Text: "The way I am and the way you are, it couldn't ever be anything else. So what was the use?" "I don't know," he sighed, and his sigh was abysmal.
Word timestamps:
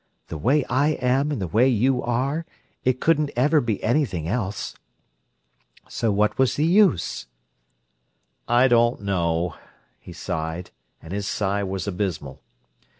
"The 0.29 0.37
way 0.39 0.65
I 0.65 0.93
am 0.99 1.29
and 1.31 1.39
the 1.39 1.45
way 1.47 1.67
you 1.67 2.01
are, 2.01 2.43
it 2.83 2.99
couldn't 2.99 3.29
ever 3.35 3.61
be 3.61 3.83
anything 3.83 4.27
else. 4.27 4.73
So 5.87 6.11
what 6.11 6.39
was 6.39 6.55
the 6.55 6.65
use?" 6.65 7.27
"I 8.47 8.67
don't 8.67 9.01
know," 9.03 9.57
he 9.99 10.11
sighed, 10.11 10.71
and 11.03 11.13
his 11.13 11.27
sigh 11.27 11.61
was 11.61 11.85
abysmal. 11.87 12.41